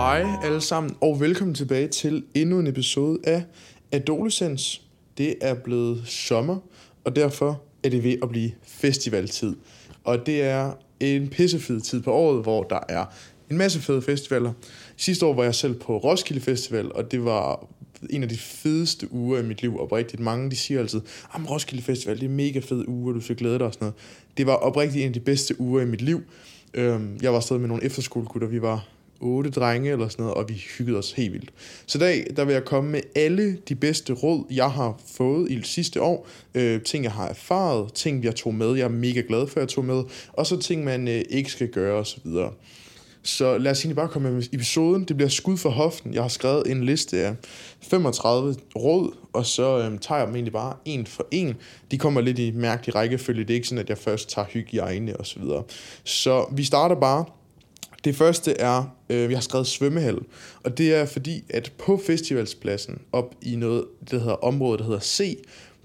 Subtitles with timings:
[0.00, 3.44] Hej alle sammen, og velkommen tilbage til endnu en episode af
[3.92, 4.82] Adolescens.
[5.18, 6.58] Det er blevet sommer,
[7.04, 9.56] og derfor er det ved at blive festivaltid.
[10.04, 13.04] Og det er en pissefed tid på året, hvor der er
[13.50, 14.52] en masse fede festivaler.
[14.96, 17.66] Sidste år var jeg selv på Roskilde Festival, og det var
[18.10, 19.80] en af de fedeste uger i mit liv.
[19.80, 21.00] Oprigtigt mange, de siger altid,
[21.34, 23.74] at Roskilde Festival, det er en mega fed uge, og du skal glæde dig og
[23.74, 23.94] sådan noget.
[24.36, 26.22] Det var oprigtigt en af de bedste uger i mit liv.
[26.74, 28.86] Øhm, jeg var stadig med nogle efterskolegutter, vi var
[29.20, 31.50] otte drenge eller sådan noget, og vi hyggede os helt vildt.
[31.86, 35.50] Så i dag, der vil jeg komme med alle de bedste råd, jeg har fået
[35.50, 36.28] i det sidste år.
[36.54, 39.60] Øh, ting, jeg har erfaret, ting, jeg tog med, jeg er mega glad for, at
[39.60, 40.02] jeg tog med,
[40.32, 42.26] og så ting, man øh, ikke skal gøre osv.
[43.22, 45.04] Så lad os egentlig bare komme med episoden.
[45.04, 46.14] Det bliver skud for hoften.
[46.14, 47.34] Jeg har skrevet en liste af
[47.82, 51.54] 35 råd, og så øhm, tager jeg dem egentlig bare en for en.
[51.90, 53.42] De kommer lidt i mærkelig rækkefølge.
[53.44, 55.62] Det er ikke sådan, at jeg først tager hygiejne og så videre.
[56.04, 57.24] Så vi starter bare.
[58.04, 60.18] Det første er, øh, vi har skrevet svømmehal,
[60.64, 65.00] og det er fordi, at på festivalspladsen, op i noget, det hedder området, der hedder
[65.00, 65.38] C,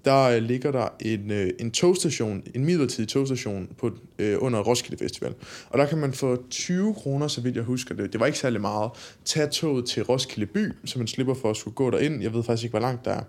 [0.05, 4.97] der øh, ligger der en, øh, en togstation, en midlertidig togstation på, øh, under Roskilde
[4.97, 5.33] Festival.
[5.69, 8.13] Og der kan man få 20 kroner, så vidt jeg husker det.
[8.13, 8.91] Det var ikke særlig meget.
[9.25, 12.21] Tag toget til Roskilde by, så man slipper for at skulle gå derind.
[12.21, 13.23] Jeg ved faktisk ikke, hvor langt der er.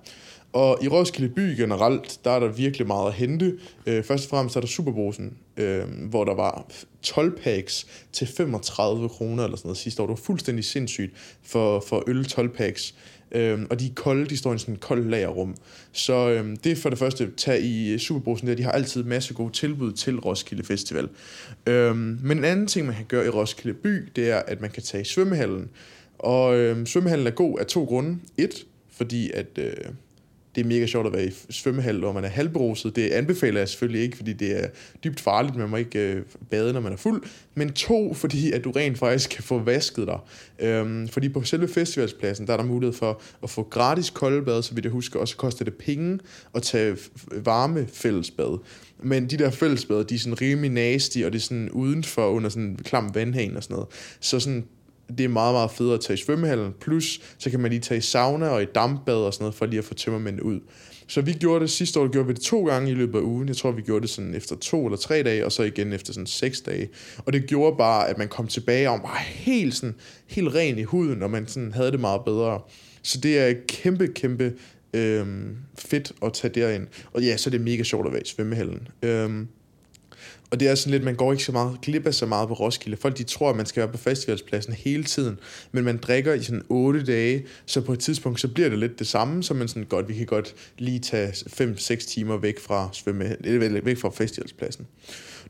[0.52, 3.58] Og i Roskilde by generelt, der er der virkelig meget at hente.
[3.86, 6.66] Øh, først og fremmest er der Superbrosen, øh, hvor der var
[7.02, 10.06] 12 packs til 35 kroner eller sådan noget sidste år.
[10.06, 12.94] Det var fuldstændig sindssygt for, for øl 12 packs.
[13.32, 15.54] Øh, og de er kolde, de står i sådan en kold lagerrum.
[15.92, 19.34] Så øh, det er for det første, tag i Superbrusen der, de har altid masse
[19.34, 21.08] gode tilbud til Roskilde Festival.
[21.66, 24.70] Øh, men en anden ting, man kan gøre i Roskilde by, det er, at man
[24.70, 25.68] kan tage i svømmehallen.
[26.18, 28.18] Og øh, svømmehallen er god af to grunde.
[28.38, 29.58] Et, fordi at...
[29.58, 29.72] Øh,
[30.56, 32.96] det er mega sjovt at være i svømmehal, hvor man er halvbruset.
[32.96, 34.68] Det anbefaler jeg selvfølgelig ikke, fordi det er
[35.04, 35.56] dybt farligt.
[35.56, 37.22] Man må ikke øh, bade, når man er fuld.
[37.54, 40.18] Men to, fordi at du rent faktisk kan få vasket dig.
[40.58, 44.74] Øhm, fordi på selve festivalspladsen, der er der mulighed for at få gratis koldbad, så
[44.74, 45.20] vidt jeg husker.
[45.20, 46.18] Og så koster det penge
[46.54, 46.96] at tage
[47.44, 48.58] varme fællesbad.
[49.02, 52.48] Men de der fællesbad, de er sådan rimelig nasty, og det er sådan udenfor under
[52.50, 53.88] sådan en klam vandhane og sådan noget.
[54.20, 54.64] Så sådan
[55.08, 56.74] det er meget, meget federe at tage i svømmehallen.
[56.80, 59.66] Plus, så kan man lige tage i sauna og i dampbad og sådan noget, for
[59.66, 60.60] lige at få tømmermændene ud.
[61.08, 63.48] Så vi gjorde det, sidste år gjorde vi det to gange i løbet af ugen.
[63.48, 66.12] Jeg tror, vi gjorde det sådan efter to eller tre dage, og så igen efter
[66.12, 66.88] sådan seks dage.
[67.18, 69.94] Og det gjorde bare, at man kom tilbage og var helt, sådan,
[70.26, 72.60] helt ren i huden, og man sådan havde det meget bedre.
[73.02, 74.52] Så det er kæmpe, kæmpe
[74.94, 76.86] øhm, fedt at tage derind.
[77.12, 78.88] Og ja, så er det mega sjovt at være i svømmehallen.
[79.02, 79.48] Øhm,
[80.50, 82.54] og det er sådan lidt, man går ikke så meget glip af så meget på
[82.54, 82.96] Roskilde.
[82.96, 85.38] Folk de tror, at man skal være på festivalspladsen hele tiden,
[85.72, 88.98] men man drikker i sådan 8 dage, så på et tidspunkt, så bliver det lidt
[88.98, 92.88] det samme, så man sådan godt, vi kan godt lige tage 5-6 timer væk fra,
[92.92, 93.36] svømme,
[93.84, 94.86] væk fra festivalspladsen.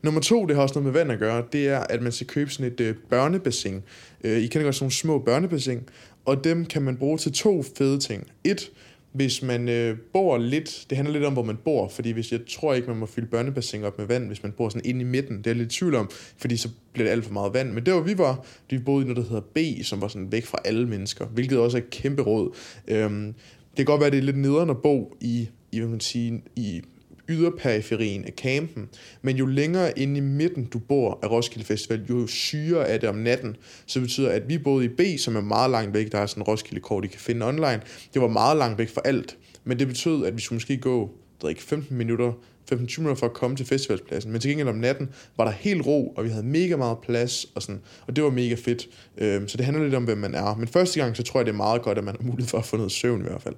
[0.03, 2.27] Nummer to, det har også noget med vand at gøre, det er, at man skal
[2.27, 3.83] købe sådan et øh, børnebassin.
[4.23, 5.79] Øh, I kan godt sådan nogle små børnebassin,
[6.25, 8.27] og dem kan man bruge til to fede ting.
[8.43, 8.71] Et,
[9.11, 12.39] hvis man øh, bor lidt, det handler lidt om, hvor man bor, fordi hvis jeg
[12.49, 15.03] tror ikke, man må fylde børnebassin op med vand, hvis man bor sådan inde i
[15.03, 17.53] midten, det er jeg lidt i tvivl om, fordi så bliver det alt for meget
[17.53, 17.71] vand.
[17.71, 20.31] Men der hvor vi var, vi boede i noget, der hedder B, som var sådan
[20.31, 22.55] væk fra alle mennesker, hvilket også er et kæmpe råd.
[22.87, 23.33] Øhm,
[23.69, 25.99] det kan godt være, at det er lidt nederen at bo i, i, hvad man
[25.99, 26.81] sige, i
[27.29, 28.89] yderperiferien af campen.
[29.21, 33.09] Men jo længere inde i midten du bor af Roskilde Festival, jo syre er det
[33.09, 33.55] om natten.
[33.85, 36.11] Så det betyder, at vi boede i B, som er meget langt væk.
[36.11, 37.81] Der er sådan en Roskilde-kort, I kan finde online.
[38.13, 39.37] Det var meget langt væk fra alt.
[39.63, 41.11] Men det betød, at vi skulle måske gå
[41.41, 42.33] det ikke, 15 minutter
[42.71, 44.31] 15-20 minutter for at komme til festivalspladsen.
[44.31, 47.45] Men til gengæld om natten var der helt ro, og vi havde mega meget plads,
[47.55, 48.87] og, sådan, og det var mega fedt.
[49.17, 50.55] Øhm, så det handler lidt om, hvem man er.
[50.55, 52.57] Men første gang, så tror jeg, det er meget godt, at man har mulighed for
[52.57, 53.55] at få noget søvn i hvert fald.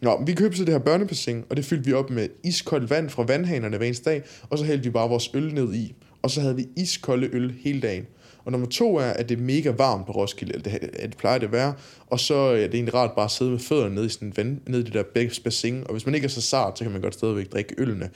[0.00, 3.10] Nå, vi købte så det her børnebassin, og det fyldte vi op med iskoldt vand
[3.10, 5.94] fra vandhanerne hver eneste dag, og så hældte vi bare vores øl ned i.
[6.22, 8.06] Og så havde vi iskolde øl hele dagen.
[8.46, 11.38] Og nummer to er, at det er mega varmt på Roskilde, eller det, det plejer
[11.38, 11.74] det at være.
[12.06, 14.60] Og så er det egentlig rart bare at sidde med fødderne ned i, sådan vand,
[14.66, 15.84] ned i det der bassin.
[15.86, 18.10] Og hvis man ikke er så sart, så kan man godt stadigvæk drikke ølene.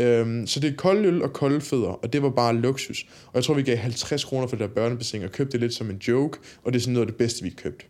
[0.00, 3.06] Øhm, så det er kold øl og kolde fødder, og det var bare luksus.
[3.26, 5.74] Og jeg tror, vi gav 50 kroner for det der børnebassin, og købte det lidt
[5.74, 7.84] som en joke, og det er sådan noget af det bedste, vi købte.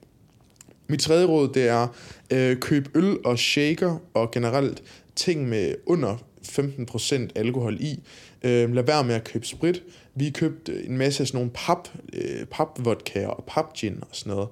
[0.89, 1.89] Mit tredje råd, det er
[2.33, 4.83] øh, køb øl og shaker, og generelt
[5.17, 8.01] ting med under 15% alkohol i.
[8.43, 9.83] Øh, lad være med at købe sprit.
[10.17, 14.33] Vi købte øh, en masse af sådan nogle pap, øh, papvodkaer og papgin og sådan
[14.33, 14.49] noget.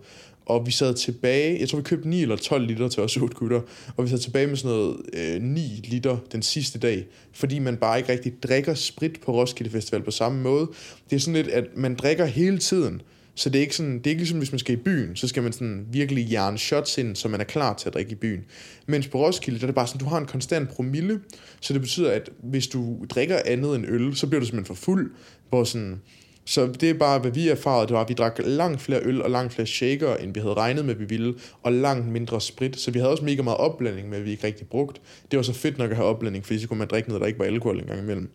[0.46, 3.36] Og vi sad tilbage, jeg tror vi købte 9 eller 12 liter til os otte
[3.36, 3.60] gutter,
[3.96, 7.76] og vi sad tilbage med sådan noget øh, 9 liter den sidste dag, fordi man
[7.76, 10.68] bare ikke rigtig drikker sprit på Roskilde Festival på samme måde.
[11.10, 13.02] Det er sådan lidt, at man drikker hele tiden,
[13.34, 15.28] så det er ikke sådan, det er ikke ligesom, hvis man skal i byen, så
[15.28, 18.14] skal man sådan virkelig jern shots ind, så man er klar til at drikke i
[18.14, 18.44] byen.
[18.86, 21.20] Mens på Roskilde, der er det bare sådan, du har en konstant promille,
[21.60, 24.84] så det betyder, at hvis du drikker andet end øl, så bliver du simpelthen for
[24.84, 25.12] fuld,
[25.48, 26.00] hvor sådan,
[26.44, 29.22] Så det er bare, hvad vi erfarede, det var, at vi drak langt flere øl
[29.22, 32.40] og langt flere shaker, end vi havde regnet med, at vi ville, og langt mindre
[32.40, 32.76] sprit.
[32.76, 35.00] Så vi havde også mega meget opblanding med, vi ikke rigtig brugt.
[35.30, 37.26] Det var så fedt nok at have opblanding, fordi så kunne man drikke noget, der
[37.26, 38.30] ikke var alkohol engang imellem.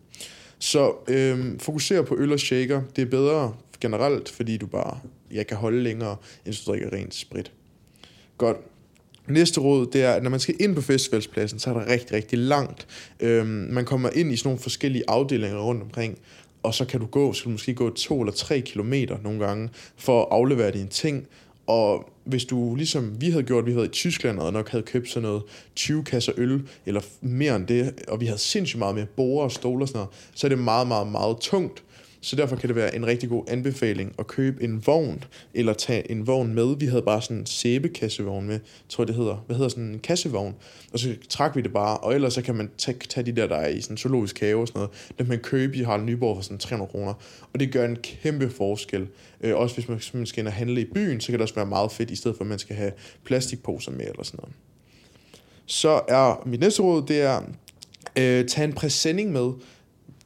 [0.58, 2.82] Så øhm, fokuser på øl og shaker.
[2.96, 4.98] Det er bedre generelt, fordi du bare
[5.30, 6.16] jeg kan holde længere,
[6.46, 7.52] end du drikker rent sprit.
[8.38, 8.56] Godt.
[9.28, 12.12] Næste råd, det er, at når man skal ind på festivalspladsen, så er der rigtig,
[12.12, 12.86] rigtig langt.
[13.20, 16.18] Øhm, man kommer ind i sådan nogle forskellige afdelinger rundt omkring,
[16.62, 19.46] og så kan du gå, så kan du måske gå to eller tre kilometer nogle
[19.46, 21.26] gange, for at aflevere dine ting.
[21.66, 25.08] Og hvis du, ligesom vi havde gjort, vi havde i Tyskland, og nok havde købt
[25.08, 25.42] sådan noget
[25.76, 29.52] 20 kasser øl, eller mere end det, og vi havde sindssygt meget mere borer og
[29.52, 31.82] stole og sådan noget, så er det meget, meget, meget tungt.
[32.22, 35.24] Så derfor kan det være en rigtig god anbefaling at købe en vogn,
[35.54, 36.76] eller tage en vogn med.
[36.76, 39.44] Vi havde bare sådan en sæbekassevogn med, tror jeg det hedder.
[39.46, 40.54] Hvad hedder sådan en kassevogn?
[40.92, 43.46] Og så trak vi det bare, og ellers så kan man tage, tage de der,
[43.46, 44.90] der er i sådan en zoologisk have og sådan noget.
[45.18, 47.14] Dem man købe i Harald Nyborg for sådan 300 kroner.
[47.52, 49.08] Og det gør en kæmpe forskel.
[49.40, 51.54] Øh, også hvis man, man skal ind og handle i byen, så kan det også
[51.54, 52.92] være meget fedt, i stedet for at man skal have
[53.24, 54.54] plastikposer med eller sådan noget.
[55.66, 57.42] Så er mit næste råd, det er,
[58.16, 59.52] øh, tage en præsending med.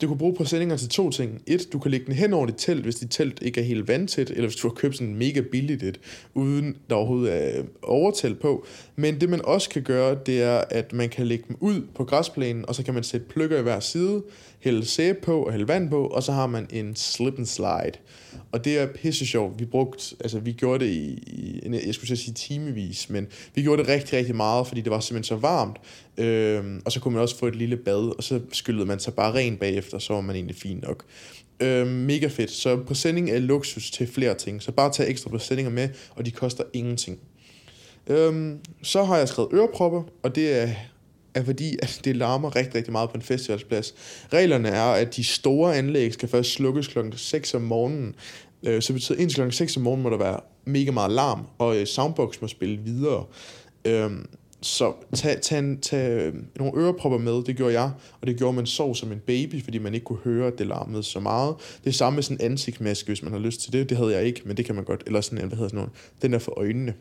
[0.05, 1.43] Du kan bruge præsendinger til to ting.
[1.47, 3.89] Et, du kan lægge den hen over dit telt, hvis dit telt ikke er helt
[3.89, 6.01] vandtæt, eller hvis du har købt sådan en mega billigt et,
[6.35, 8.67] uden der overhovedet er overtelt på.
[8.97, 12.05] Men det man også kan gøre, det er, at man kan lægge dem ud på
[12.05, 14.23] græsplænen, og så kan man sætte pløkker i hver side,
[14.65, 17.93] hælde sæbe på og hælde vand på, og så har man en slip and slide.
[18.53, 19.59] Og det er pisse sjovt.
[19.59, 23.83] Vi brugte, altså vi gjorde det i, i jeg skulle sige timevis, men vi gjorde
[23.83, 25.77] det rigtig, rigtig meget, fordi det var simpelthen så varmt.
[26.19, 29.15] Øhm, og så kunne man også få et lille bad, og så skyllede man sig
[29.15, 31.05] bare ren bagefter, så var man egentlig fin nok.
[31.61, 32.51] Øhm, mega fedt.
[32.51, 34.63] Så præsending er luksus til flere ting.
[34.63, 37.19] Så bare tag ekstra præsendinger med, og de koster ingenting.
[38.07, 40.69] Øhm, så har jeg skrevet ørepropper, og det er
[41.35, 43.95] er fordi, at det larmer rigtig, rigtig meget på en festivalsplads.
[44.33, 46.99] Reglerne er, at de store anlæg skal først slukkes kl.
[47.17, 48.15] 6 om morgenen.
[48.63, 49.51] Øh, så betyder, indtil kl.
[49.51, 53.25] 6 om morgenen må der være mega meget larm, og øh, soundbox må spille videre.
[53.85, 54.27] Øhm,
[54.65, 57.91] så tag, tag, tag øh, nogle ørepropper med, det gjorde jeg,
[58.21, 60.67] og det gjorde man sov som en baby, fordi man ikke kunne høre, at det
[60.67, 61.55] larmede så meget.
[61.85, 63.89] Det er samme med sådan en ansigtsmaske, hvis man har lyst til det.
[63.89, 65.03] Det havde jeg ikke, men det kan man godt.
[65.07, 65.93] Eller sådan en, hvad hedder sådan noget,
[66.23, 66.95] den er for øjnene.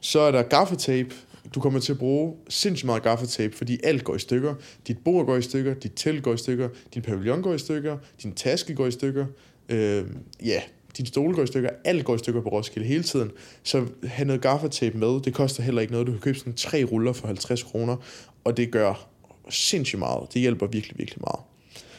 [0.00, 1.14] Så er der gaffetape,
[1.54, 4.54] du kommer til at bruge sindssygt meget gaffatape, fordi alt går i stykker.
[4.86, 7.98] Dit bord går i stykker, dit telt går i stykker, din pavillon går i stykker,
[8.22, 9.26] din taske går i stykker,
[9.68, 10.04] øh,
[10.44, 10.60] ja,
[10.98, 13.30] din stole går i stykker, alt går i stykker på Roskilde hele tiden.
[13.62, 16.06] Så have noget gaffatape med, det koster heller ikke noget.
[16.06, 17.96] Du kan købe sådan tre ruller for 50 kroner,
[18.44, 19.08] og det gør
[19.50, 20.34] sindssygt meget.
[20.34, 21.40] Det hjælper virkelig, virkelig meget.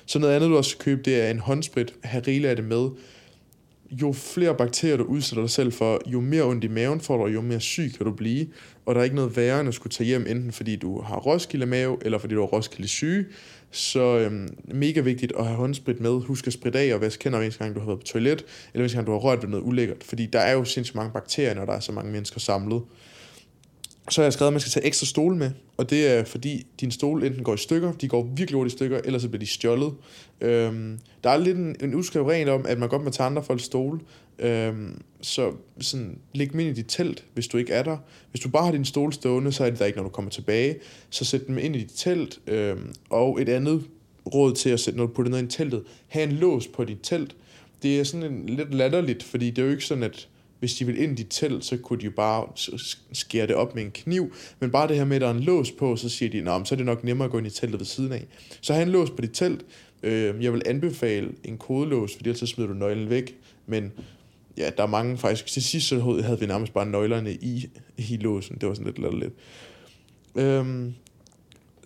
[0.06, 1.94] Så noget andet, du også kan købe, det er en håndsprit.
[2.04, 2.90] Ha' rigeligt af det med
[3.92, 7.32] jo flere bakterier du udsætter dig selv for, jo mere ondt i maven får du,
[7.32, 8.48] jo mere syg kan du blive.
[8.86, 11.16] Og der er ikke noget værre end at skulle tage hjem, enten fordi du har
[11.16, 13.26] Roskilde mave, eller fordi du har Roskilde syge.
[13.72, 16.22] Så øhm, mega vigtigt at have håndsprit med.
[16.22, 18.84] Husk at spritte af og vaske hænder, hver gang du har været på toilet, eller
[18.84, 20.04] hvis gang du har rørt ved noget ulækkert.
[20.04, 22.82] Fordi der er jo sindssygt mange bakterier, når der er så mange mennesker samlet.
[24.10, 26.66] Så har jeg skrevet, at man skal tage ekstra stole med, og det er fordi
[26.80, 29.40] din stole enten går i stykker, de går virkelig hurtigt i stykker, eller så bliver
[29.40, 29.94] de stjålet.
[30.42, 33.44] Øhm, der er lidt en, en uskrevet regel om, at man godt må tage andre
[33.44, 34.00] folks stole,
[34.40, 37.98] øhm, så sådan, læg dem ind i dit telt, hvis du ikke er der.
[38.32, 40.32] Hvis du bare har din stole stående, så er det der ikke, når du kommer
[40.32, 40.76] tilbage.
[41.10, 43.84] Så sæt dem ind i dit telt, øhm, og et andet
[44.34, 47.00] råd til at sætte noget, putte noget ind i teltet, have en lås på dit
[47.04, 47.36] telt.
[47.84, 50.28] Det er sådan en, lidt latterligt, fordi det er jo ikke sådan, at
[50.60, 52.48] hvis de vil ind i dit telt, så kunne de jo bare
[53.14, 54.34] skære det op med en kniv.
[54.60, 56.66] Men bare det her med, at der er en lås på, så siger de, Nå,
[56.66, 58.26] så er det nok nemmere at gå ind i teltet ved siden af.
[58.62, 59.66] Så have en lås på dit telt.
[60.04, 63.36] Øh, jeg vil anbefale en kodelås, for ellers så smider du nøglen væk.
[63.68, 63.92] Men
[64.58, 65.46] ja, der er mange faktisk.
[65.46, 68.58] Til sidst så havde vi nærmest bare nøglerne i, i låsen.
[68.62, 69.34] Det var sådan lidt lidt.
[70.36, 70.94] Øhm,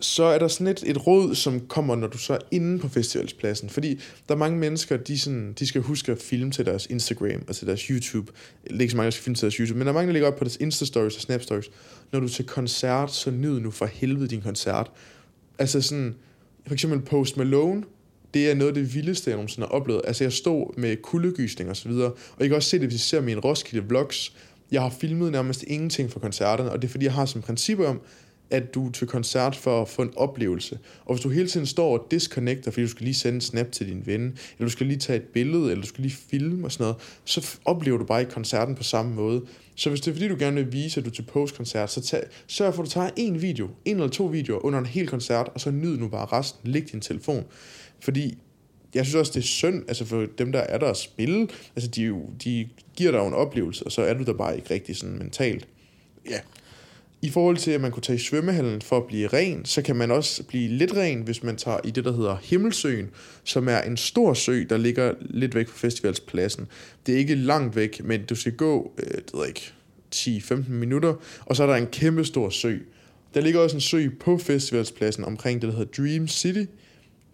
[0.00, 2.88] så er der sådan et, et råd, som kommer, når du så er inde på
[2.88, 3.70] festivalspladsen.
[3.70, 7.44] Fordi der er mange mennesker, de, sådan, de skal huske at filme til deres Instagram
[7.48, 8.32] og til deres YouTube.
[8.64, 10.06] Det er ikke så mange, der skal filme til deres YouTube, men der er mange,
[10.06, 11.70] der ligger op på deres Insta-stories og Snap-stories.
[12.12, 14.90] Når du er til koncert, så nyd nu for helvede din koncert.
[15.58, 16.14] Altså sådan,
[16.66, 17.82] for eksempel Post Malone,
[18.34, 20.02] det er noget af det vildeste, jeg nogensinde har oplevet.
[20.04, 23.00] Altså jeg stod med kuldegysning og så videre, og I kan også se det, hvis
[23.00, 24.32] I ser mine Roskilde vlogs.
[24.70, 27.78] Jeg har filmet nærmest ingenting fra koncerterne, og det er fordi, jeg har som princip
[27.78, 28.00] om,
[28.54, 30.78] at du er til koncert for at få en oplevelse.
[31.04, 33.72] Og hvis du hele tiden står og disconnecter, fordi du skal lige sende en snap
[33.72, 36.66] til din ven, eller du skal lige tage et billede, eller du skal lige filme
[36.66, 39.42] og sådan noget, så oplever du bare ikke koncerten på samme måde.
[39.74, 42.00] Så hvis det er fordi, du gerne vil vise, at du er til postkoncert, så
[42.00, 45.08] tag, sørg for, at du tager en video, en eller to videoer under en hel
[45.08, 46.70] koncert, og så nyd nu bare resten.
[46.70, 47.44] Læg din telefon.
[48.00, 48.38] Fordi
[48.94, 51.90] jeg synes også, det er synd, altså for dem, der er der at spille, altså
[51.90, 54.74] de, jo, de giver dig jo en oplevelse, og så er du der bare ikke
[54.74, 55.68] rigtig sådan mentalt.
[56.30, 56.40] Ja,
[57.24, 59.96] i forhold til, at man kunne tage i svømmehallen for at blive ren, så kan
[59.96, 63.10] man også blive lidt ren, hvis man tager i det, der hedder Himmelsøen,
[63.44, 66.66] som er en stor sø, der ligger lidt væk fra festivalspladsen.
[67.06, 69.72] Det er ikke langt væk, men du skal gå, øh, det ved ikke,
[70.14, 71.14] 10-15 minutter,
[71.46, 72.78] og så er der en kæmpe stor sø.
[73.34, 76.64] Der ligger også en sø på festivalspladsen omkring det, der hedder Dream City.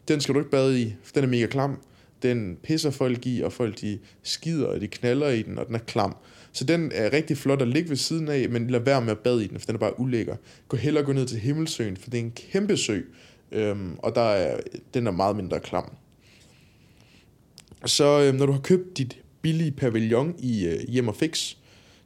[0.08, 1.78] Den skal du ikke bade i, for den er mega klam.
[2.22, 5.74] Den pisser folk i, og folk de skider, og de knaller i den, og den
[5.74, 6.16] er klam.
[6.52, 9.18] Så den er rigtig flot at ligge ved siden af, men lad være med at
[9.18, 10.36] bade i den, for den er bare ulækker.
[10.68, 13.00] Gå hellere gå ned til Himmelsøen, for det er en kæmpe sø,
[13.52, 14.60] øhm, og der er,
[14.94, 15.92] den er meget mindre klam.
[17.86, 21.54] Så øhm, når du har købt dit billige pavillon i øh, Hjem og Fix,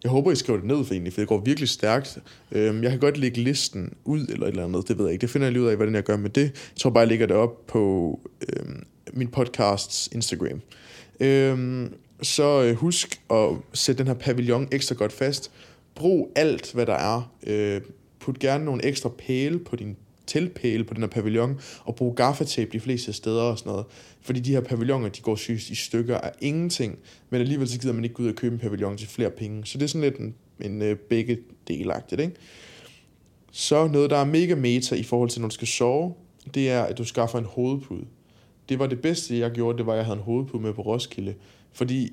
[0.03, 2.19] jeg håber, I skriver det ned for egentlig, for det går virkelig stærkt.
[2.53, 5.21] Øhm, jeg kan godt lægge listen ud eller et eller andet, det ved jeg ikke.
[5.21, 6.43] Det finder jeg lige ud af, hvordan jeg gør med det.
[6.43, 8.83] Jeg tror bare, jeg lægger det op på øhm,
[9.13, 10.61] min podcasts Instagram.
[11.21, 11.93] Øhm,
[12.25, 15.51] så øh, husk at sætte den her pavillon ekstra godt fast.
[15.95, 17.33] Brug alt, hvad der er.
[17.47, 17.81] Øh,
[18.21, 22.71] put gerne nogle ekstra pæle på din teltpæle på den her pavillon, og brug gaffatape
[22.73, 23.87] de fleste steder og sådan noget.
[24.21, 26.99] Fordi de her pavilloner, de går sygt i stykker af ingenting,
[27.31, 29.67] men alligevel så gider man ikke gå ud og købe en pavillon til flere penge.
[29.67, 31.39] Så det er sådan lidt en, en uh, begge
[31.69, 32.35] delagtigt, ikke?
[33.53, 36.15] Så noget, der er mega meta i forhold til, når du skal sove,
[36.55, 38.05] det er, at du skaffer en hovedpude.
[38.69, 40.83] Det var det bedste, jeg gjorde, det var, at jeg havde en hovedpude med på
[40.83, 41.35] Roskilde.
[41.75, 42.13] Fordi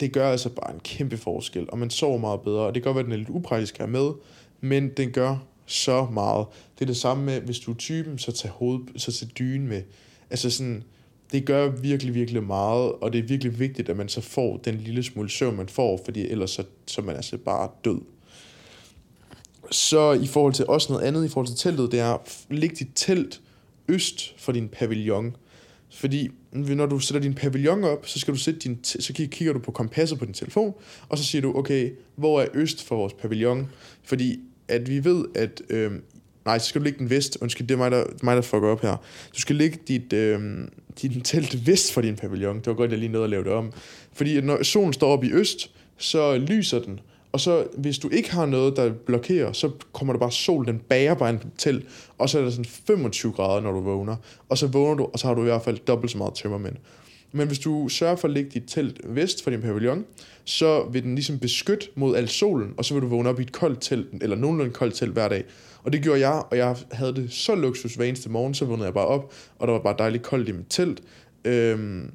[0.00, 2.60] det gør altså bare en kæmpe forskel, og man sover meget bedre.
[2.60, 4.12] Og det kan godt være, at den er lidt upraktisk at have med,
[4.60, 6.46] men den gør så meget.
[6.78, 9.66] Det er det samme med, hvis du er typen, så tag, hoved, så tag dyne
[9.66, 9.82] med.
[10.30, 10.82] Altså sådan,
[11.32, 14.76] det gør virkelig, virkelig meget, og det er virkelig vigtigt, at man så får den
[14.76, 18.00] lille smule søvn, man får, fordi ellers så, så er man altså bare død.
[19.70, 22.16] Så i forhold til også noget andet, i forhold til teltet, det er,
[22.50, 23.40] læg dit telt
[23.88, 25.36] øst for din pavillon.
[25.92, 29.58] Fordi når du sætter din pavillon op, så skal du sætte din så kigger du
[29.58, 30.74] på kompasset på din telefon,
[31.08, 33.68] og så siger du, okay, hvor er øst for vores pavillon?
[34.04, 35.62] Fordi at vi ved, at...
[35.70, 35.92] Øh,
[36.44, 37.38] nej, så skal du lægge den vest.
[37.40, 38.96] Undskyld, det er mig, der, mig, der fucker op her.
[39.34, 40.40] Du skal lægge dit, øh,
[41.02, 42.56] dit telt vest for din pavillon.
[42.56, 43.72] Det var godt, jeg lige nåede at lave det om.
[44.12, 47.00] Fordi når solen står op i øst, så lyser den.
[47.32, 50.78] Og så, hvis du ikke har noget, der blokerer, så kommer der bare sol, den
[50.78, 51.84] bager bare til,
[52.18, 54.16] og så er der sådan 25 grader, når du vågner.
[54.48, 56.76] Og så vågner du, og så har du i hvert fald dobbelt så meget tømmermænd.
[57.32, 60.04] Men hvis du sørger for at lægge dit telt vest for din pavillon,
[60.44, 63.42] så vil den ligesom beskytte mod al solen, og så vil du vågne op i
[63.42, 65.44] et koldt telt, eller nogenlunde koldt telt hver dag.
[65.84, 68.86] Og det gjorde jeg, og jeg havde det så luksus hver eneste morgen, så vågnede
[68.86, 71.02] jeg bare op, og der var bare dejligt koldt i mit telt.
[71.44, 72.10] Øhm,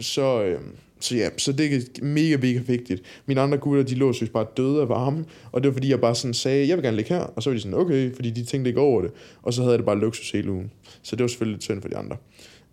[0.00, 3.02] så, øhm, så ja, så det er mega, mega vigtigt.
[3.26, 6.00] Mine andre gutter, de lå synes bare døde af varme, og det var fordi, jeg
[6.00, 8.30] bare sådan sagde, jeg vil gerne ligge her, og så var de sådan, okay, fordi
[8.30, 9.10] de tænkte ikke over det,
[9.42, 10.70] og så havde jeg det bare luksus hele ugen.
[11.02, 12.16] Så det var selvfølgelig lidt synd for de andre.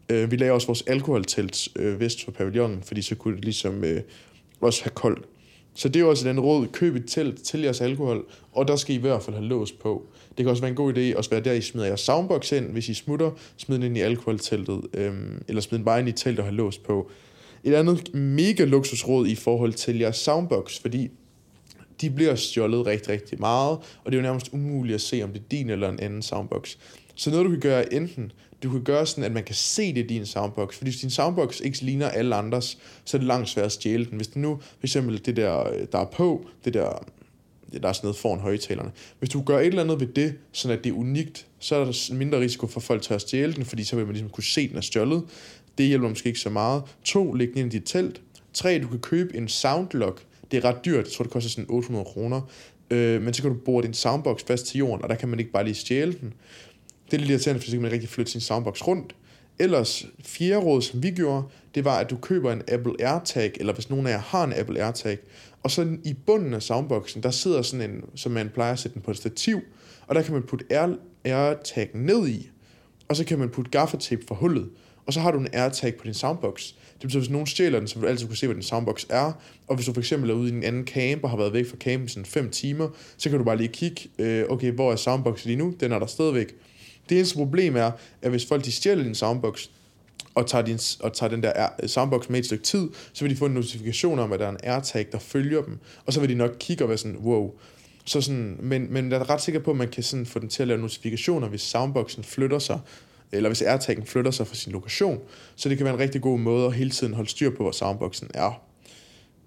[0.09, 3.83] Øh, vi lagde også vores alkoholtelt øh, vest for pavillonen, fordi så kunne det ligesom
[3.83, 4.01] øh,
[4.61, 5.25] også have koldt.
[5.73, 8.75] Så det er jo også den råd, køb et telt til jeres alkohol, og der
[8.75, 10.05] skal I i hvert fald have lås på.
[10.38, 12.65] Det kan også være en god idé at være der, I smider jeres soundbox ind,
[12.65, 16.11] hvis I smutter, smid den ind i alkoholteltet, øhm, eller smid den bare ind i
[16.11, 17.11] teltet og have lås på.
[17.63, 21.09] Et andet mega luksusråd i forhold til jeres soundbox, fordi
[22.01, 25.29] de bliver stjålet rigtig, rigtig meget, og det er jo nærmest umuligt at se, om
[25.29, 26.75] det er din eller en anden soundbox.
[27.15, 28.31] Så noget, du kan gøre enten,
[28.63, 30.75] du kan gøre sådan, at man kan se det i din soundbox.
[30.75, 34.05] Fordi hvis din soundbox ikke ligner alle andres, så er det langt svært at stjæle
[34.05, 34.15] den.
[34.15, 37.05] Hvis det nu, for eksempel det der, der er på, det der,
[37.81, 38.91] der er sådan noget foran højtalerne.
[39.19, 41.85] Hvis du gør et eller andet ved det, sådan at det er unikt, så er
[41.85, 44.43] der mindre risiko for folk til at stjæle den, fordi så vil man ligesom kunne
[44.43, 45.23] se, at den er stjålet.
[45.81, 46.83] Det hjælper måske ikke så meget.
[47.03, 48.21] To, læg den ind i dit telt.
[48.53, 50.23] Tre, du kan købe en soundlock.
[50.51, 51.05] Det er ret dyrt.
[51.05, 52.41] Jeg tror, det koster sådan 800 kroner.
[52.91, 55.39] Øh, men så kan du bore din soundbox fast til jorden, og der kan man
[55.39, 56.33] ikke bare lige stjæle den.
[57.05, 59.15] Det er lidt irriterende, fordi så kan man rigtig flytte sin soundbox rundt.
[59.59, 61.43] Ellers, fjerde råd, som vi gjorde,
[61.75, 64.53] det var, at du køber en Apple AirTag, eller hvis nogen af jer har en
[64.53, 65.17] Apple AirTag,
[65.63, 68.93] og så i bunden af soundboxen, der sidder sådan en, som man plejer at sætte
[68.93, 69.61] den på et stativ,
[70.07, 70.95] og der kan man putte Air,
[71.25, 72.50] AirTag ned i,
[73.07, 74.69] og så kan man putte gaffatape for hullet,
[75.05, 76.67] og så har du en AirTag på din soundbox.
[76.67, 78.63] Det betyder, at hvis nogen stjæler den, så vil du altid kunne se, hvad din
[78.63, 79.31] soundbox er.
[79.67, 81.70] Og hvis du for eksempel er ude i en anden camp og har været væk
[81.70, 84.96] fra campen sådan 5 timer, så kan du bare lige kigge, øh, okay, hvor er
[84.96, 85.74] soundboxen lige nu?
[85.79, 86.55] Den er der stadigvæk.
[87.10, 87.91] Det eneste problem er,
[88.22, 89.67] at hvis folk de stjæler din soundbox,
[90.36, 93.38] og tager, din, og tager den der soundbox med et stykke tid, så vil de
[93.38, 96.29] få en notifikation om, at der er en AirTag, der følger dem, og så vil
[96.29, 97.51] de nok kigge og være sådan, wow.
[98.05, 100.50] Så sådan, men, men jeg er ret sikker på, at man kan sådan få den
[100.50, 102.79] til at lave notifikationer, hvis soundboxen flytter sig,
[103.31, 105.19] eller hvis AirTag'en flytter sig fra sin lokation.
[105.55, 107.71] Så det kan være en rigtig god måde at hele tiden holde styr på, hvor
[107.71, 108.63] soundboxen er.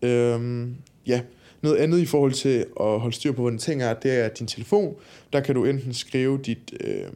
[0.03, 0.77] Øhm,
[1.07, 1.21] ja,
[1.63, 4.47] noget andet i forhold til at holde styr på, hvordan ting er, det er din
[4.47, 4.95] telefon.
[5.33, 7.07] Der kan du enten skrive dit, øh,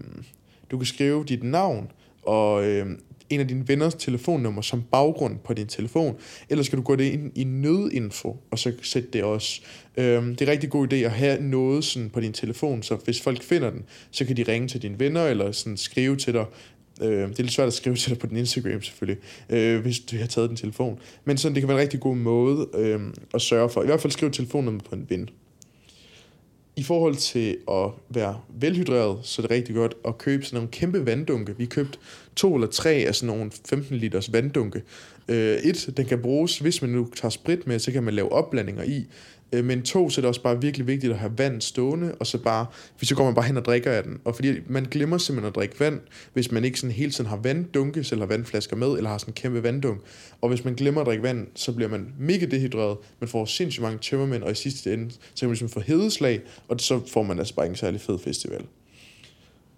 [0.71, 1.91] du kan skrive dit navn
[2.23, 2.87] og øh,
[3.31, 6.17] en af dine venners telefonnummer som baggrund på din telefon,
[6.49, 9.61] eller skal du gå det ind i nødinfo, og så sætte det også.
[9.97, 12.97] Øhm, det er en rigtig god idé at have noget sådan på din telefon, så
[13.05, 16.35] hvis folk finder den, så kan de ringe til dine venner, eller sådan skrive til
[16.35, 16.45] dig,
[17.03, 20.01] Øh, det er lidt svært at skrive til dig på din Instagram selvfølgelig, øh, hvis
[20.01, 20.99] du har taget din telefon.
[21.25, 23.01] Men sådan, det kan være en rigtig god måde øh,
[23.35, 23.83] at sørge for.
[23.83, 25.31] I hvert fald skrive telefonnummer på en ven.
[26.77, 30.69] I forhold til at være velhydreret, så er det rigtig godt at købe sådan nogle
[30.71, 31.57] kæmpe vanddunke.
[31.57, 31.99] Vi købte
[32.39, 34.83] to eller tre af sådan nogle 15 liters vanddunke.
[35.29, 38.33] Øh, et, den kan bruges, hvis man nu tager sprit med, så kan man lave
[38.33, 39.07] opblandinger i.
[39.53, 42.27] Øh, men to, så er det også bare virkelig vigtigt at have vand stående, og
[42.27, 42.67] så bare,
[42.99, 44.21] hvis så går man bare hen og drikker af den.
[44.25, 46.01] Og fordi man glemmer simpelthen at drikke vand,
[46.33, 49.35] hvis man ikke sådan hele tiden har vanddunke, eller vandflasker med, eller har sådan en
[49.35, 50.01] kæmpe vanddunk.
[50.41, 53.83] Og hvis man glemmer at drikke vand, så bliver man mega dehydreret, man får sindssygt
[53.83, 57.23] mange tømmermænd, og i sidste ende, så kan man ligesom få hedeslag, og så får
[57.23, 58.65] man altså bare ikke en særlig fed festival.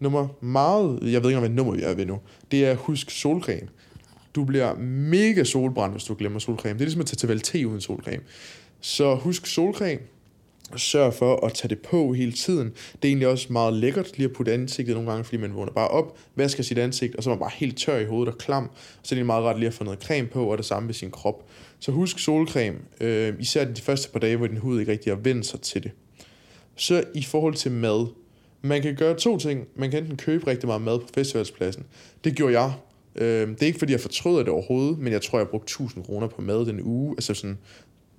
[0.00, 2.18] Nummer meget, jeg ved ikke, hvad nummer vi er ved nu,
[2.50, 3.68] det er husk solcreme.
[4.34, 6.74] Du bliver mega solbrændt, hvis du glemmer solcreme.
[6.74, 8.22] Det er ligesom at tage til valg uden solcreme.
[8.80, 10.00] Så husk solcreme.
[10.76, 12.68] Sørg for at tage det på hele tiden.
[12.68, 15.72] Det er egentlig også meget lækkert lige at putte ansigtet nogle gange, fordi man vågner
[15.72, 18.38] bare op, vasker sit ansigt, og så er man bare helt tør i hovedet og
[18.38, 18.70] klam.
[19.02, 20.94] Så det er meget rart lige at få noget creme på, og det samme med
[20.94, 21.44] sin krop.
[21.80, 25.20] Så husk solcreme, øh, især de første par dage, hvor din hud ikke rigtig har
[25.20, 25.90] vendt sig til det.
[26.76, 28.06] Så i forhold til mad.
[28.62, 29.66] Man kan gøre to ting.
[29.74, 31.84] Man kan enten købe rigtig meget mad på festivalspladsen.
[32.24, 32.72] Det gjorde jeg.
[33.14, 36.04] Øh, det er ikke fordi, jeg fortryder det overhovedet, men jeg tror, jeg brugte 1000
[36.04, 37.14] kroner på mad den uge.
[37.18, 37.58] Altså sådan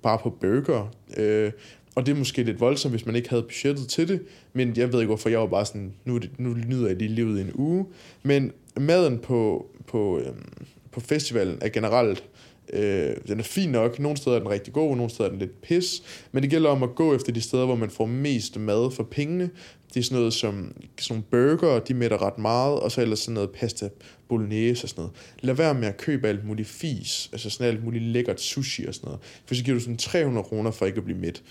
[0.02, 0.94] bare på burger.
[1.16, 1.52] Øh,
[1.94, 4.22] og det er måske lidt voldsomt, hvis man ikke havde budgettet til det,
[4.52, 7.38] men jeg ved ikke, hvorfor jeg var bare sådan, nu, nu nyder jeg lige livet
[7.38, 7.86] i en uge.
[8.22, 10.52] Men maden på, på, øhm,
[10.90, 12.24] på festivalen er generelt,
[12.72, 13.98] øh, den er fin nok.
[13.98, 16.02] Nogle steder er den rigtig god, nogle steder er den lidt pis.
[16.32, 19.02] Men det gælder om at gå efter de steder, hvor man får mest mad for
[19.02, 19.50] pengene.
[19.94, 23.34] Det er sådan noget som sådan burger, de mætter ret meget, og så ellers sådan
[23.34, 23.88] noget pasta
[24.28, 25.16] bolognese og sådan noget.
[25.40, 28.94] Lad være med at købe alt muligt fis, altså sådan alt muligt lækkert sushi og
[28.94, 29.20] sådan noget.
[29.46, 31.42] For så giver du sådan 300 kroner for ikke at blive mæt.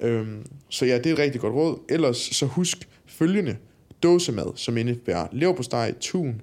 [0.00, 1.78] Øhm, så ja, det er et rigtig godt råd.
[1.88, 3.56] Ellers så husk følgende
[4.02, 6.40] dåsemad, som indebærer leverpostej, tun,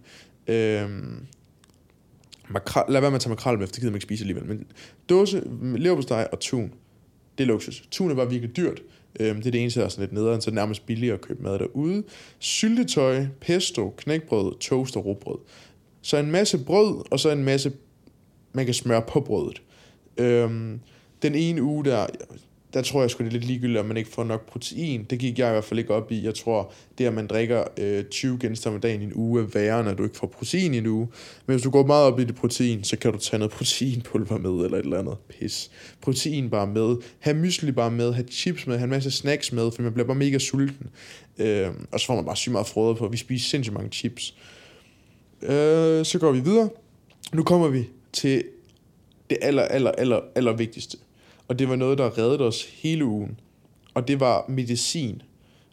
[0.48, 1.26] øhm,
[2.50, 4.46] makral, lad være med at tage makrel med, for det gider man ikke spise alligevel.
[4.46, 4.68] Men
[5.10, 6.74] dåse, leverpostej og tun,
[7.38, 7.88] det er luksus.
[7.92, 8.82] Tun er bare virkelig dyrt.
[9.20, 11.14] Øhm, det er det eneste, der er sådan lidt nederen, så det er nærmest billigere
[11.14, 12.04] at købe mad derude.
[12.40, 15.38] Syltetøj, pesto, knækbrød, toast og råbrød.
[16.02, 17.72] Så en masse brød, og så en masse,
[18.54, 19.62] man kan smøre på brødet.
[20.18, 20.80] Øhm,
[21.22, 22.08] den ene uge der,
[22.76, 25.04] der tror jeg sgu det er lidt ligegyldigt, om man ikke får nok protein.
[25.04, 26.26] Det gik jeg i hvert fald ikke op i.
[26.26, 29.46] Jeg tror, det at man drikker øh, 20 genstande om dagen i en uge er
[29.46, 31.08] værre, når du ikke får protein i en uge.
[31.46, 34.38] Men hvis du går meget op i det protein, så kan du tage noget proteinpulver
[34.38, 35.72] med, eller et eller andet pis.
[36.02, 36.96] Protein bare med.
[37.20, 38.14] Ha' mysli bare med.
[38.14, 38.78] Ha' chips med.
[38.78, 40.88] Ha' en masse snacks med, for man bliver bare mega sulten.
[41.38, 43.08] Øh, og så får man bare sygt meget frøde på.
[43.08, 44.36] Vi spiser sindssygt mange chips.
[45.42, 46.70] Øh, så går vi videre.
[47.34, 48.44] Nu kommer vi til
[49.30, 50.98] det aller, aller, aller, aller vigtigste.
[51.48, 53.40] Og det var noget, der reddede os hele ugen.
[53.94, 55.22] Og det var medicin.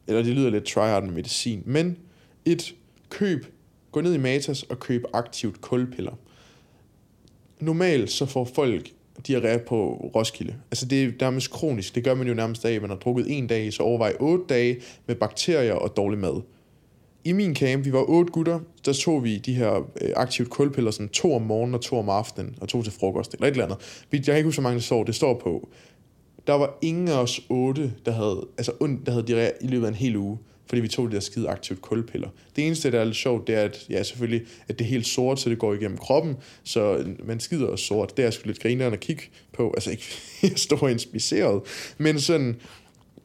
[0.06, 1.62] Eller det lyder lidt tryhard med medicin.
[1.66, 1.98] Men
[2.44, 2.74] et,
[3.08, 3.46] køb,
[3.92, 6.12] gå ned i Matas og køb aktivt kulpiller.
[7.60, 8.92] Normalt så får folk
[9.28, 10.54] diarré på Roskilde.
[10.70, 11.94] Altså det er nærmest kronisk.
[11.94, 14.80] Det gør man jo nærmest af, man har drukket en dag, så overvej otte dage
[15.06, 16.42] med bakterier og dårlig mad
[17.24, 20.90] i min camp, vi var otte gutter, der tog vi de her øh, aktivt kulpiller,
[20.90, 23.64] sådan to om morgenen og to om aftenen, og to til frokost, eller et eller
[23.64, 24.06] andet.
[24.12, 25.68] Jeg kan ikke huske, hvor mange det står, det står på.
[26.46, 29.86] Der var ingen af os otte, der havde, altså, ondt, der havde diarré i løbet
[29.86, 32.28] af en hel uge, fordi vi tog de der skide aktivt kulpiller.
[32.56, 35.06] Det eneste, der er lidt sjovt, det er, at, ja, selvfølgelig, at det er helt
[35.06, 38.16] sort, så det går igennem kroppen, så man skider også sort.
[38.16, 39.72] Det er sgu lidt grinerende at kigge på.
[39.74, 40.04] Altså ikke,
[40.42, 41.62] jeg står inspiceret,
[41.98, 42.56] men sådan,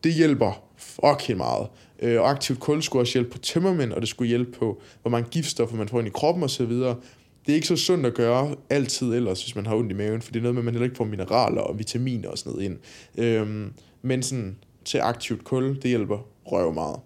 [0.03, 1.67] det hjælper fucking meget.
[2.01, 5.11] Øh, og aktivt kul skulle også hjælpe på tømmermænd, og det skulle hjælpe på, hvor
[5.11, 6.71] mange giftstoffer man får ind i kroppen osv.
[6.71, 10.21] Det er ikke så sundt at gøre altid ellers, hvis man har ondt i maven,
[10.21, 12.53] for det er noget med, at man heller ikke får mineraler og vitaminer og sådan
[12.53, 12.77] noget ind.
[13.17, 16.99] Øhm, men sådan til aktivt kul, det hjælper røv meget.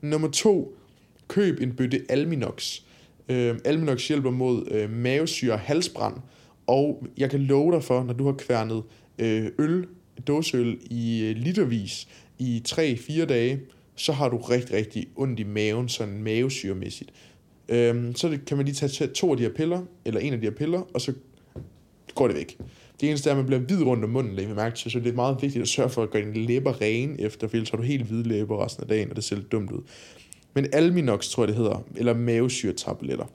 [0.00, 0.76] Nummer to,
[1.28, 2.80] køb en bøtte Alminox.
[3.28, 6.14] Øhm, Alminox hjælper mod øh, mavesyre og halsbrand,
[6.66, 8.82] og jeg kan love dig for, når du har kværnet
[9.18, 9.86] øh, øl,
[10.26, 12.08] dåseøl i øh, litervis
[12.38, 13.60] i 3-4 dage,
[13.98, 17.12] så har du rigtig, rigtig ondt i maven, sådan mavesyremæssigt.
[17.68, 20.40] Øhm, så det, kan man lige tage to af de her piller, eller en af
[20.40, 21.12] de her piller, og så
[22.14, 22.58] går det væk.
[23.00, 25.08] Det eneste er, at man bliver hvid rundt om munden, lægger mærke til, så det
[25.08, 27.76] er meget vigtigt at sørge for at gøre dine læber rene efter, for ellers har
[27.76, 29.82] du helt hvide læber resten af dagen, og det ser lidt dumt ud.
[30.54, 33.26] Men Alminox, tror jeg det hedder, eller mavesyretabletter.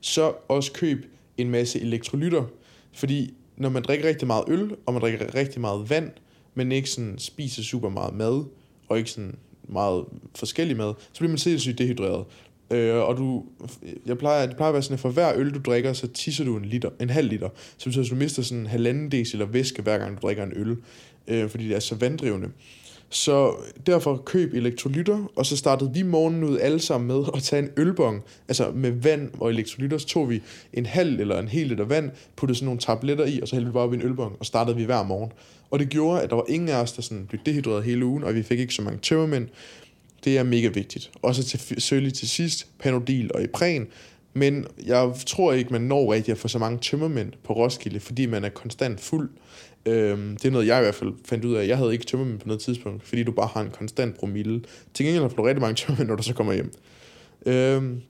[0.00, 1.06] Så også køb
[1.36, 2.44] en masse elektrolytter,
[2.92, 6.10] fordi når man drikker rigtig meget øl, og man drikker rigtig meget vand,
[6.54, 8.44] men ikke sådan spiser super meget mad,
[8.88, 9.34] og ikke sådan
[9.72, 10.04] meget
[10.34, 12.24] forskellig mad, så bliver man sindssygt dehydreret.
[12.70, 13.44] Øh, og du,
[14.06, 16.44] jeg plejer, det plejer at være sådan, at for hver øl, du drikker, så tisser
[16.44, 17.48] du en, liter, en halv liter.
[17.78, 20.52] Så betyder, at du mister sådan en halvanden eller væske, hver gang du drikker en
[20.56, 20.76] øl.
[21.28, 22.48] Øh, fordi det er så vanddrivende.
[23.12, 23.54] Så
[23.86, 27.70] derfor køb elektrolytter, og så startede vi morgenen ud alle sammen med at tage en
[27.76, 30.42] ølbong, altså med vand og elektrolytter, så tog vi
[30.72, 33.70] en halv eller en hel liter vand, puttede sådan nogle tabletter i, og så hældte
[33.70, 35.32] vi bare op i en ølbong, og startede vi hver morgen.
[35.70, 38.24] Og det gjorde, at der var ingen af os, der sådan blev dehydreret hele ugen,
[38.24, 39.48] og vi fik ikke så mange tømmermænd.
[40.24, 41.10] Det er mega vigtigt.
[41.22, 43.86] Også til, selvfølgelig til sidst, Panodil og Ipren,
[44.34, 48.26] men jeg tror ikke, man når rigtig at få så mange tømmermænd på Roskilde, fordi
[48.26, 49.30] man er konstant fuld.
[49.86, 51.66] Øhm, det er noget, jeg i hvert fald fandt ud af.
[51.68, 54.62] Jeg havde ikke tømmermænd på noget tidspunkt, fordi du bare har en konstant promille.
[54.94, 56.72] Til gengæld har du rigtig mange tømmermænd, når du så kommer hjem.
[57.46, 58.00] Øhm,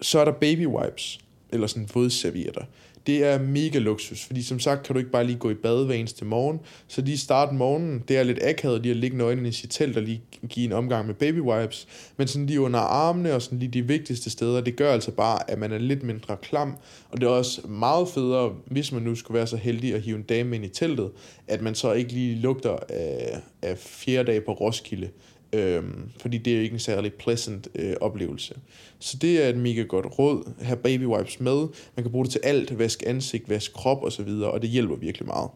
[0.00, 1.20] så er der baby wipes,
[1.52, 2.64] eller sådan vådservietter.
[3.06, 5.86] Det er mega luksus, fordi som sagt kan du ikke bare lige gå i bad
[5.86, 6.60] hver eneste morgen.
[6.88, 9.96] Så lige starte morgenen, det er lidt akavet lige at ligge nøglen i sit telt
[9.96, 11.86] og lige give en omgang med baby wipes.
[12.16, 15.50] Men sådan lige under armene og sådan lige de vigtigste steder, det gør altså bare,
[15.50, 16.76] at man er lidt mindre klam.
[17.10, 20.16] Og det er også meget federe, hvis man nu skulle være så heldig at hive
[20.16, 21.10] en dame ind i teltet,
[21.48, 25.08] at man så ikke lige lugter af, af fjerde dag på Roskilde.
[25.52, 28.54] Øhm, fordi det er jo ikke en særlig pleasant øh, oplevelse.
[28.98, 30.52] Så det er et mega godt råd.
[30.62, 31.58] Have baby wipes med.
[31.96, 32.78] Man kan bruge det til alt.
[32.78, 34.28] Vask ansigt, vask krop osv.
[34.28, 35.50] Og det hjælper virkelig meget.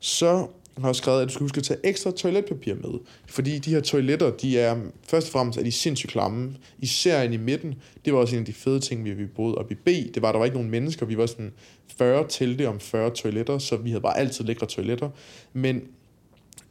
[0.00, 0.46] Så
[0.78, 3.00] har jeg skrevet, at du skal huske at tage ekstra toiletpapir med.
[3.26, 4.76] Fordi de her toiletter, de er
[5.08, 6.54] først og fremmest er de sindssygt klamme.
[6.78, 7.74] Især inde i midten.
[8.04, 10.14] Det var også en af de fede ting, vi, vi boede oppe i B.
[10.14, 11.06] Det var, der var ikke nogen mennesker.
[11.06, 11.52] Vi var sådan
[11.96, 15.10] 40 telte om 40 toiletter, så vi havde bare altid lækre toiletter.
[15.52, 15.82] Men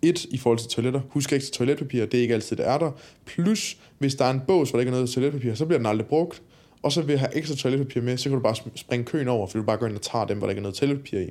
[0.03, 2.77] et, i forhold til toiletter, husk ikke til toiletpapir, det er ikke altid, det er
[2.77, 2.91] der.
[3.25, 5.85] Plus, hvis der er en bås, hvor der ikke er noget toiletpapir, så bliver den
[5.85, 6.41] aldrig brugt.
[6.81, 9.57] Og så vil have ekstra toiletpapir med, så kan du bare springe køen over, for
[9.57, 11.29] du bare går ind og tager dem, hvor der ikke er noget toiletpapir i.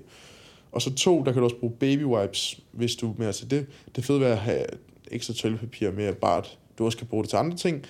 [0.72, 3.66] Og så to, der kan du også bruge baby wipes, hvis du med til det.
[3.96, 4.64] Det fede ved at have
[5.10, 7.84] ekstra toiletpapir med, bare at du også kan bruge det til andre ting.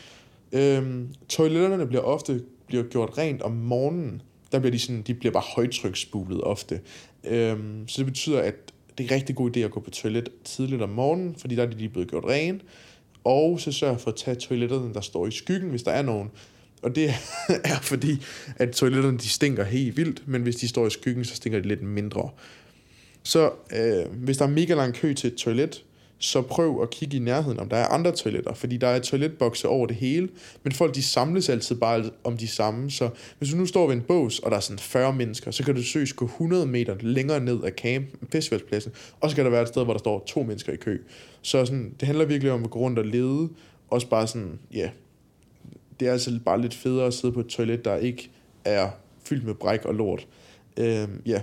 [0.52, 4.22] Øhm, toiletterne bliver ofte bliver gjort rent om morgenen.
[4.52, 6.80] Der bliver de, sådan, de bliver bare højtryksspulet ofte.
[7.24, 10.28] Øhm, så det betyder, at det er en rigtig god idé at gå på toilet
[10.44, 12.62] tidligt om morgenen, fordi der er de lige blevet gjort ren.
[13.24, 16.30] Og så sørg for at tage toiletterne, der står i skyggen, hvis der er nogen.
[16.82, 17.08] Og det
[17.64, 18.22] er fordi,
[18.56, 21.68] at toiletterne de stinker helt vildt, men hvis de står i skyggen, så stinker de
[21.68, 22.30] lidt mindre.
[23.22, 25.84] Så øh, hvis der er mega lang kø til et toilet,
[26.22, 29.68] så prøv at kigge i nærheden, om der er andre toiletter, fordi der er toiletbokse
[29.68, 30.28] over det hele,
[30.62, 33.96] men folk de samles altid bare om de samme, så hvis du nu står ved
[33.96, 36.96] en bås, og der er sådan 40 mennesker, så kan du søge gå 100 meter
[37.00, 40.24] længere ned af camp, festivalspladsen, og så kan der være et sted, hvor der står
[40.26, 40.98] to mennesker i kø.
[41.42, 43.48] Så sådan, det handler virkelig om at gå rundt og lede,
[43.90, 44.90] også bare sådan, ja, yeah,
[46.00, 48.30] det er altså bare lidt federe at sidde på et toilet, der ikke
[48.64, 48.90] er
[49.24, 50.26] fyldt med bræk og lort.
[50.76, 51.42] Øh, ja, yeah.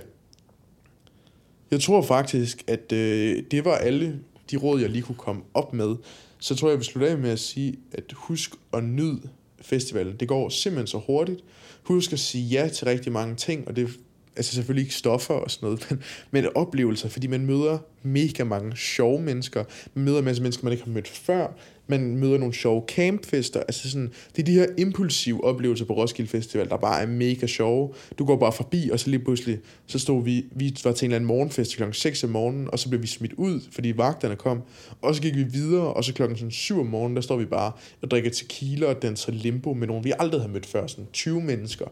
[1.70, 5.72] Jeg tror faktisk, at øh, det var alle de råd, jeg lige kunne komme op
[5.72, 5.96] med,
[6.38, 9.20] så tror jeg, jeg vil slutte af med at sige, at husk at nyde
[9.60, 10.16] festivalen.
[10.20, 11.40] Det går simpelthen så hurtigt.
[11.82, 13.88] Husk at sige ja til rigtig mange ting, og det
[14.36, 18.76] altså selvfølgelig ikke stoffer og sådan noget, men, men oplevelser, fordi man møder mega mange
[18.76, 21.46] sjove mennesker, man møder en masse mennesker, man ikke har mødt før,
[21.90, 26.30] man møder nogle sjove campfester, altså sådan, det er de her impulsive oplevelser på Roskilde
[26.30, 27.92] Festival, der bare er mega sjove.
[28.18, 31.10] Du går bare forbi, og så lige pludselig, så stod vi, vi var til en
[31.10, 34.36] eller anden morgenfest klokken 6 om morgenen, og så blev vi smidt ud, fordi vagterne
[34.36, 34.62] kom,
[35.02, 37.44] og så gik vi videre, og så klokken sådan 7 om morgenen, der står vi
[37.44, 37.72] bare
[38.02, 41.40] og drikker tequila og danser limbo med nogen, vi aldrig har mødt før, sådan 20
[41.40, 41.86] mennesker.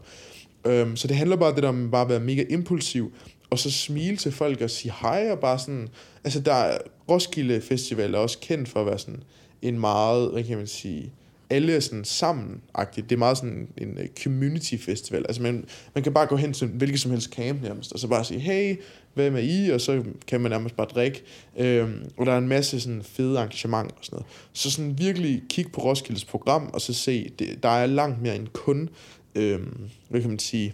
[0.65, 3.11] Øhm, så det handler bare det der om bare at være mega impulsiv,
[3.49, 5.87] og så smile til folk og sige hej, og bare sådan,
[6.23, 6.77] altså der er,
[7.09, 9.23] Roskilde Festival er også kendt for at være sådan
[9.61, 11.13] en meget, hvad kan man sige,
[11.49, 13.01] alle er sådan sammen -agtigt.
[13.01, 15.25] Det er meget sådan en øh, community festival.
[15.27, 18.07] Altså man, man kan bare gå hen til hvilket som helst camp nærmest, og så
[18.07, 18.75] bare sige, hey,
[19.13, 19.69] hvad med I?
[19.69, 21.23] Og så kan man nærmest bare drikke.
[21.57, 24.27] Øhm, og der er en masse sådan fede arrangementer og sådan noget.
[24.53, 28.35] Så sådan virkelig kig på Roskildes program, og så se, det, der er langt mere
[28.35, 28.89] end kun
[29.35, 30.73] øhm, hvad kan man sige,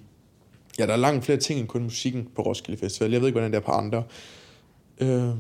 [0.80, 3.12] ja, der er langt flere ting end kun musikken på Roskilde Festival.
[3.12, 4.04] Jeg ved ikke, hvordan det er på andre.
[5.00, 5.38] Øhm,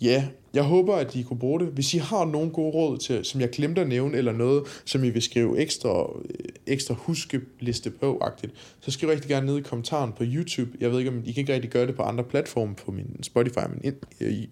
[0.00, 0.24] ja,
[0.54, 1.68] jeg håber, at I kunne bruge det.
[1.68, 5.04] Hvis I har nogle gode råd til, som jeg glemte at nævne, eller noget, som
[5.04, 10.12] I vil skrive ekstra, øh, ekstra huskeliste på-agtigt, så skriv rigtig gerne ned i kommentaren
[10.12, 10.70] på YouTube.
[10.80, 13.22] Jeg ved ikke, om I kan ikke rigtig gøre det på andre platforme, på min
[13.22, 14.48] Spotify, men øh, i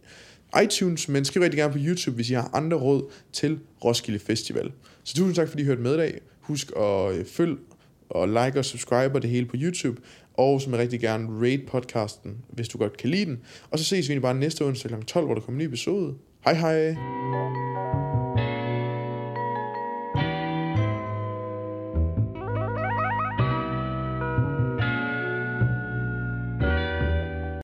[0.63, 4.73] iTunes, men skriv rigtig gerne på YouTube, hvis I har andre råd til Roskilde Festival.
[5.05, 6.21] Så tusind tak, fordi I hørte med i dag.
[6.41, 7.57] Husk at øh, følge
[8.11, 10.01] og like og subscribe og det hele på YouTube,
[10.41, 13.41] og som jeg rigtig gerne rate podcasten, hvis du godt kan lide den.
[13.71, 15.05] Og så ses vi bare næste onsdag kl.
[15.05, 16.15] 12, hvor der kommer en ny episode.
[16.45, 18.30] Hej hej!